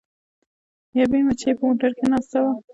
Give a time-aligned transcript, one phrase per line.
[0.99, 2.53] یوې مچۍ په موټر کې ناسته وه.